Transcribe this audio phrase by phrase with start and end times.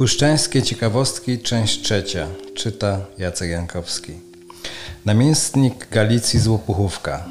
[0.00, 2.26] Puszczańskie ciekawostki, część trzecia.
[2.54, 4.12] Czyta Jacek Jankowski.
[5.04, 7.24] Namiestnik Galicji z Łopuchówka.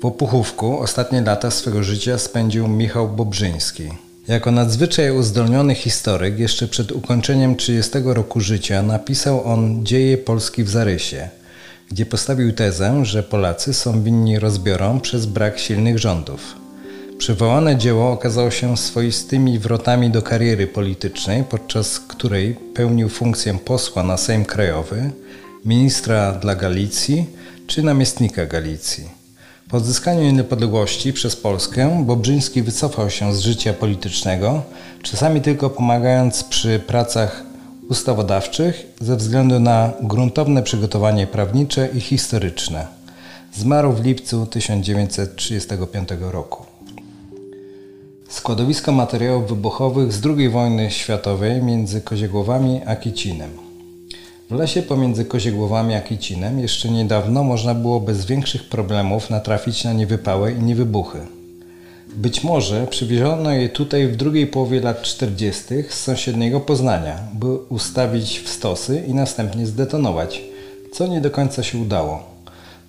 [0.00, 3.88] W Łopuchówku ostatnie lata swego życia spędził Michał Bobrzyński.
[4.28, 10.68] Jako nadzwyczaj uzdolniony historyk jeszcze przed ukończeniem 30 roku życia napisał on Dzieje Polski w
[10.70, 11.28] zarysie,
[11.90, 16.61] gdzie postawił tezę, że Polacy są winni rozbiorom przez brak silnych rządów.
[17.22, 24.16] Przywołane dzieło okazało się swoistymi wrotami do kariery politycznej, podczas której pełnił funkcję posła na
[24.16, 25.10] Sejm Krajowy,
[25.64, 27.26] ministra dla Galicji
[27.66, 29.04] czy namiestnika Galicji.
[29.68, 34.62] Po odzyskaniu niepodległości przez Polskę Bobrzyński wycofał się z życia politycznego,
[35.02, 37.42] czasami tylko pomagając przy pracach
[37.90, 42.86] ustawodawczych ze względu na gruntowne przygotowanie prawnicze i historyczne.
[43.54, 46.71] Zmarł w lipcu 1935 roku.
[48.32, 53.50] Składowisko materiałów wybuchowych z II wojny światowej między Koziegłowami a Kicinem.
[54.50, 59.92] W lesie pomiędzy Koziegłowami a Kicinem jeszcze niedawno można było bez większych problemów natrafić na
[59.92, 61.18] niewypałe i niewybuchy.
[62.16, 65.64] Być może przywieziono je tutaj w drugiej połowie lat 40.
[65.88, 70.42] z sąsiedniego Poznania, by ustawić w stosy i następnie zdetonować,
[70.92, 72.31] co nie do końca się udało.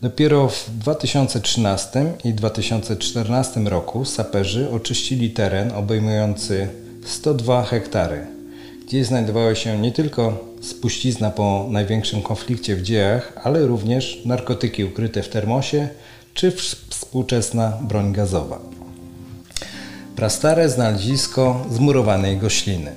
[0.04, 6.68] Dopiero w 2013 i 2014 roku saperzy oczyścili teren obejmujący
[7.06, 8.28] 102 hektary,
[8.86, 15.24] gdzie znajdowała się nie tylko spuścizna po największym konflikcie w dziejach, ale również narkotyki ukryte
[15.24, 15.88] w termosie
[16.34, 16.52] czy
[16.90, 18.59] współczesna broń gazowa.
[20.16, 22.92] Prastare znalezisko zmurowanej gośliny.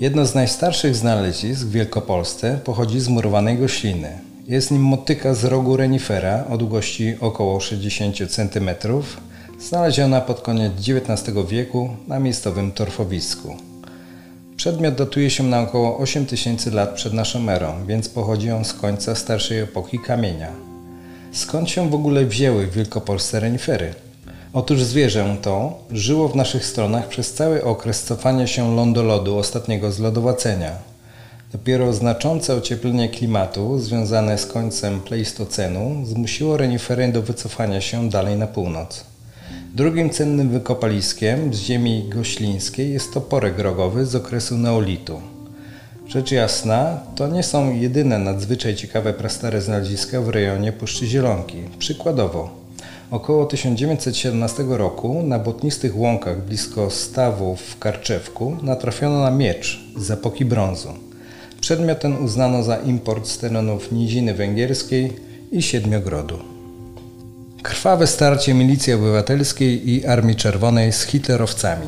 [0.00, 5.76] Jedno z najstarszych znalezisk w Wielkopolsce pochodzi z murowanej gośliny– jest nim motyka z rogu
[5.76, 8.70] renifera o długości około 60 cm,
[9.60, 13.56] znaleziona pod koniec XIX wieku na miejscowym torfowisku.
[14.56, 19.14] Przedmiot datuje się na około 8000 lat przed naszą erą, więc pochodzi on z końca
[19.14, 20.52] starszej epoki kamienia.
[21.32, 22.76] Skąd się w ogóle wzięły w
[23.32, 23.94] renifery?
[24.52, 30.89] Otóż zwierzę to żyło w naszych stronach przez cały okres cofania się lądolodu ostatniego zlodowacenia,
[31.52, 38.46] Dopiero znaczące ocieplenie klimatu związane z końcem Pleistocenu zmusiło renifery do wycofania się dalej na
[38.46, 39.04] północ.
[39.74, 45.20] Drugim cennym wykopaliskiem z ziemi goślińskiej jest toporek rogowy z okresu neolitu.
[46.06, 51.58] Rzecz jasna, to nie są jedyne nadzwyczaj ciekawe prastare znaleziska w rejonie Puszczy Zielonki.
[51.78, 52.50] Przykładowo,
[53.10, 60.44] około 1917 roku na błotnistych łąkach blisko stawów w Karczewku natrafiono na miecz z epoki
[60.44, 61.09] brązu.
[61.60, 65.12] Przedmiot ten uznano za import z terenów Niziny Węgierskiej
[65.52, 66.38] i Siedmiogrodu.
[67.62, 71.86] Krwawe starcie milicji obywatelskiej i Armii Czerwonej z hitlerowcami.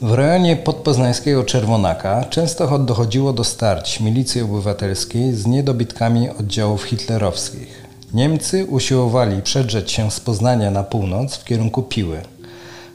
[0.00, 7.82] W rejonie podpoznańskiego Czerwonaka często dochodziło do starć milicji obywatelskiej z niedobitkami oddziałów hitlerowskich.
[8.14, 12.20] Niemcy usiłowali przedrzeć się z Poznania na północ w kierunku Piły.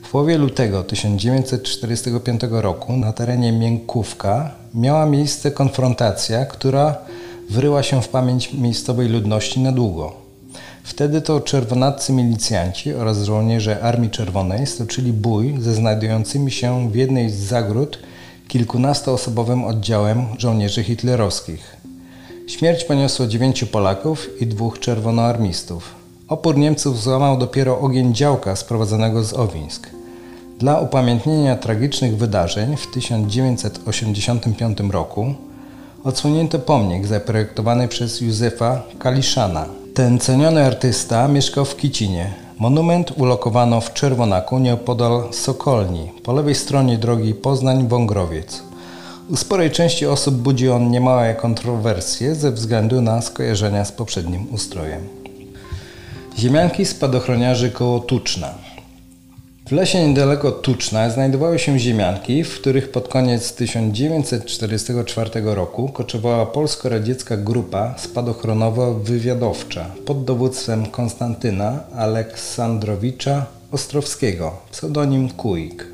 [0.07, 6.95] W połowie lutego 1945 roku na terenie Miękówka miała miejsce konfrontacja, która
[7.49, 10.13] wryła się w pamięć miejscowej ludności na długo.
[10.83, 17.29] Wtedy to czerwonaccy milicjanci oraz żołnierze Armii Czerwonej stoczyli bój ze znajdującymi się w jednej
[17.29, 17.99] z zagród
[18.47, 21.77] kilkunastoosobowym oddziałem żołnierzy hitlerowskich.
[22.47, 26.06] Śmierć poniosło dziewięciu Polaków i dwóch czerwonoarmistów.
[26.29, 29.89] Opór Niemców złamał dopiero ogień działka sprowadzonego z Owińsk.
[30.59, 35.33] Dla upamiętnienia tragicznych wydarzeń w 1985 roku
[36.03, 39.65] odsłonięto pomnik zaprojektowany przez Józefa Kaliszana.
[39.93, 42.33] Ten ceniony artysta mieszkał w Kicinie.
[42.59, 48.61] Monument ulokowano w Czerwonaku nieopodal Sokolni, po lewej stronie drogi Poznań-Wągrowiec.
[49.29, 55.16] U sporej części osób budzi on niemałe kontrowersje ze względu na skojarzenia z poprzednim ustrojem.
[56.37, 58.53] Ziemianki spadochroniarzy koło Tuczna–
[59.67, 67.37] w lesie niedaleko Tuczna znajdowały się ziemianki, w których pod koniec 1944 roku koczowała polsko-radziecka
[67.37, 75.87] grupa spadochronowo-wywiadowcza pod dowództwem Konstantyna Aleksandrowicza Ostrowskiego, pseudonim Kuik.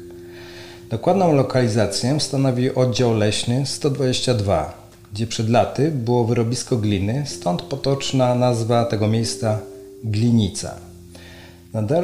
[0.89, 4.73] Dokładną lokalizację stanowi oddział leśny 122,
[5.13, 9.59] gdzie przed laty było wyrobisko gliny, stąd potoczna nazwa tego miejsca
[10.03, 10.75] Glinica.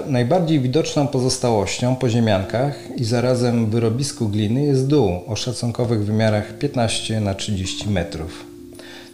[0.08, 7.22] Najbardziej widoczną pozostałością po ziemiankach i zarazem wyrobisku gliny jest dół o szacunkowych wymiarach 15
[7.22, 8.46] na 30 metrów.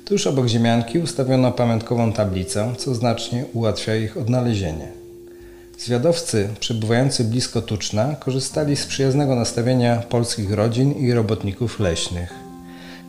[0.05, 4.87] Tuż obok ziemianki ustawiono pamiątkową tablicę, co znacznie ułatwia ich odnalezienie.
[5.77, 12.44] Zwiadowcy przebywający blisko Tuczna korzystali z przyjaznego nastawienia polskich rodzin i robotników leśnych.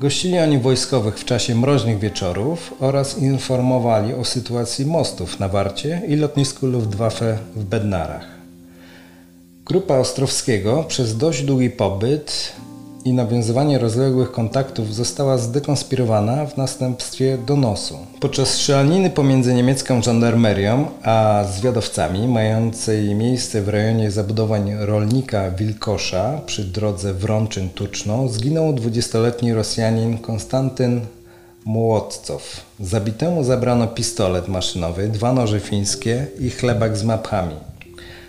[0.00, 6.16] Gościli oni wojskowych w czasie mroźnych wieczorów oraz informowali o sytuacji mostów na Warcie i
[6.16, 8.26] lotnisku Luftwaffe w Bednarach.
[9.64, 12.52] Grupa Ostrowskiego przez dość długi pobyt
[13.06, 17.98] i nawiązywanie rozległych kontaktów została zdekonspirowana w następstwie donosu.
[18.20, 26.64] Podczas strzelaniny pomiędzy niemiecką żandarmerią a zwiadowcami mającej miejsce w rejonie zabudowań rolnika Wilkosza przy
[26.64, 31.00] drodze Wrączyn-Tuczno zginął 20-letni Rosjanin Konstantyn
[31.64, 32.60] Młodcow.
[32.80, 37.54] Zabitemu zabrano pistolet maszynowy, dwa noże fińskie i chlebak z mapami.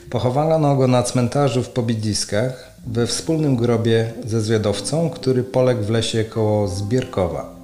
[0.10, 6.24] Pochowano go na cmentarzu w Pobiedziskach we wspólnym grobie ze zwiadowcą, który poległ w lesie
[6.24, 7.56] koło Zbierkowa.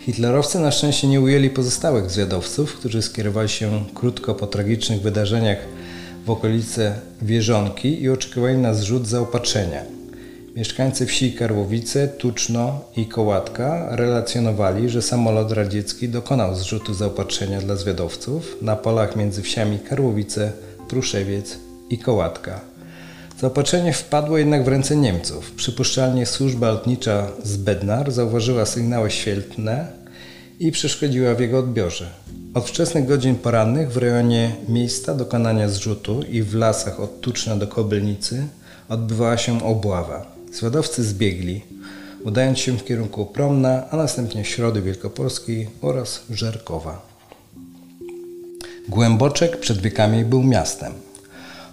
[0.00, 5.58] Hitlerowcy na szczęście nie ujęli pozostałych zwiadowców, którzy skierowali się krótko po tragicznych wydarzeniach
[6.26, 9.82] w okolice Wieżonki i oczekiwali na zrzut zaopatrzenia.
[10.56, 18.56] Mieszkańcy wsi Karłowice, Tuczno i Kołatka relacjonowali, że samolot radziecki dokonał zrzutu zaopatrzenia dla zwiadowców
[18.62, 20.52] na polach między wsiami Karłowice,
[20.88, 21.58] Pruszewiec
[21.90, 22.69] i Kołatka.
[23.40, 25.52] Zaopatrzenie wpadło jednak w ręce Niemców.
[25.52, 29.92] Przypuszczalnie służba lotnicza z Bednar zauważyła sygnały świetlne
[30.58, 32.10] i przeszkodziła w jego odbiorze.
[32.54, 37.66] Od wczesnych godzin porannych w rejonie miejsca dokonania zrzutu i w lasach od Tuczna do
[37.66, 38.46] Kobylnicy
[38.88, 40.36] odbywała się obława.
[40.52, 41.62] Zwiadowcy zbiegli,
[42.24, 47.02] udając się w kierunku Promna, a następnie Środy Wielkopolskiej oraz Żerkowa.
[48.88, 50.92] Głęboczek przed wiekami był miastem.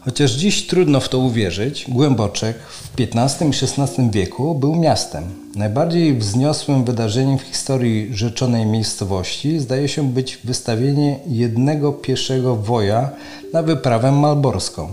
[0.08, 5.24] Chociaż dziś trudno w to uwierzyć, Głęboczek w XV i XVI wieku był miastem.
[5.56, 13.10] Najbardziej wzniosłym wydarzeniem w historii rzeczonej miejscowości zdaje się być wystawienie jednego pieszego woja
[13.54, 14.88] na wyprawę malborską,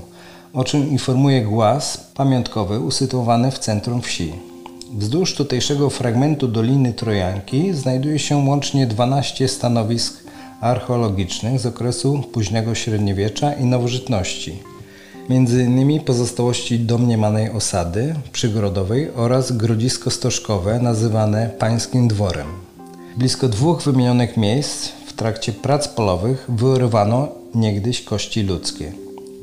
[0.53, 4.33] o czym informuje głaz pamiątkowy usytuowany w centrum wsi.
[4.93, 10.25] Wzdłuż tutejszego fragmentu Doliny Trojanki znajduje się łącznie 12 stanowisk
[10.61, 14.74] archeologicznych z okresu późnego średniowiecza i nowożytności.
[15.29, 22.47] Między innymi pozostałości domniemanej osady przygrodowej oraz grodzisko stożkowe nazywane Pańskim Dworem.
[23.17, 28.93] Blisko dwóch wymienionych miejsc w trakcie prac polowych wyrywano niegdyś kości ludzkie.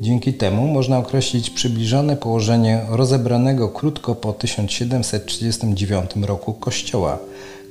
[0.00, 7.18] Dzięki temu można określić przybliżone położenie rozebranego krótko po 1739 roku kościoła,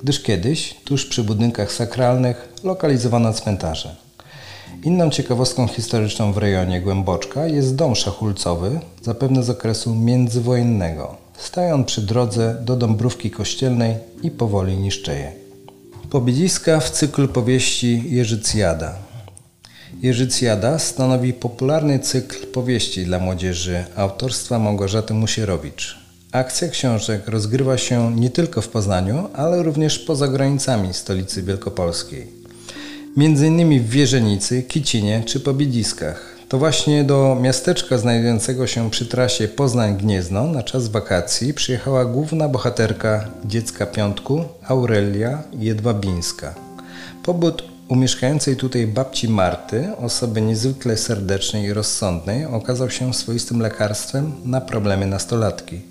[0.03, 3.95] gdyż kiedyś, tuż przy budynkach sakralnych, lokalizowano cmentarze.
[4.83, 11.15] Inną ciekawostką historyczną w rejonie Głęboczka jest dom szachulcowy, zapewne z okresu międzywojennego.
[11.37, 15.31] Staje on przy drodze do Dąbrówki Kościelnej i powoli niszczeje.
[16.09, 18.95] Pobiedziska w cyklu powieści Jerzycjada.
[20.01, 25.97] Jerzycjada stanowi popularny cykl powieści dla młodzieży autorstwa Małgorzaty Musierowicz.
[26.31, 32.40] Akcja książek rozgrywa się nie tylko w Poznaniu, ale również poza granicami stolicy wielkopolskiej
[33.17, 36.35] innymi w Wierzenicy, Kicinie czy Pobiedziskach.
[36.49, 43.27] To właśnie do miasteczka znajdującego się przy trasie Poznań-Gniezno na czas wakacji przyjechała główna bohaterka
[43.45, 46.55] dziecka piątku Aurelia Jedwabińska.
[47.23, 54.31] Pobyt u mieszkającej tutaj babci Marty, osoby niezwykle serdecznej i rozsądnej, okazał się swoistym lekarstwem
[54.45, 55.81] na problemy nastolatki.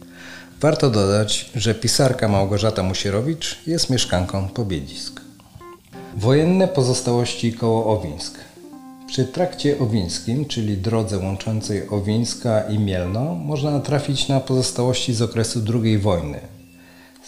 [0.61, 5.20] Warto dodać, że pisarka Małgorzata Musierowicz jest mieszkanką Pobiedzisk.
[6.17, 8.38] Wojenne pozostałości koło Owińsk.
[9.07, 15.61] Przy trakcie owińskim, czyli drodze łączącej Owińska i Mielno, można natrafić na pozostałości z okresu
[15.75, 16.40] II wojny.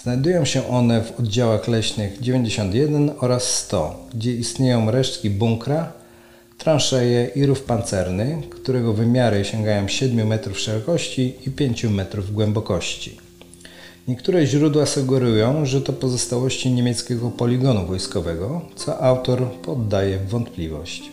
[0.03, 5.93] Znajdują się one w oddziałach leśnych 91 oraz 100, gdzie istnieją resztki bunkra,
[6.59, 13.17] transzeje i rów pancerny, którego wymiary sięgają 7 metrów szerokości i 5 metrów głębokości.
[14.09, 21.11] Niektóre źródła sugerują, że to pozostałości niemieckiego poligonu wojskowego, co autor poddaje w wątpliwość.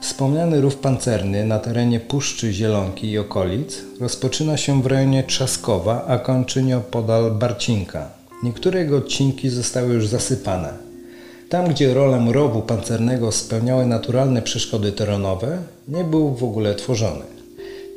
[0.00, 6.18] Wspomniany rów pancerny na terenie Puszczy Zielonki i okolic rozpoczyna się w rejonie Trzaskowa, a
[6.18, 8.10] kończy nieopodal Barcinka.
[8.42, 10.72] Niektóre jego odcinki zostały już zasypane.
[11.48, 15.58] Tam, gdzie rolę rowu pancernego spełniały naturalne przeszkody terenowe,
[15.88, 17.24] nie był w ogóle tworzony.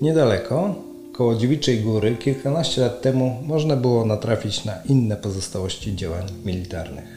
[0.02, 0.87] Niedaleko
[1.18, 7.17] Koło Dziewiczej Góry kilkanaście lat temu można było natrafić na inne pozostałości działań militarnych.